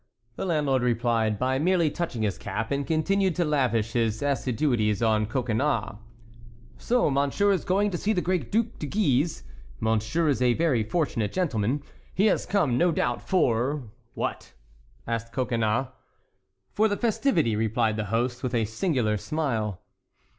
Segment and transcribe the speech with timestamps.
[0.35, 5.27] The landlord replied by merely touching his cap, and continued to lavish his assiduities on
[5.27, 5.97] Coconnas:
[6.79, 9.43] "So monsieur is going to see the great Duc de Guise?
[9.79, 11.83] Monsieur is a very fortunate gentleman;
[12.15, 14.53] he has come, no doubt, for"— "What?"
[15.05, 15.89] asked Coconnas.
[16.71, 19.81] "For the festivity," replied the host, with a singular smile.